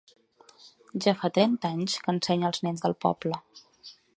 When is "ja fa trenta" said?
1.03-1.71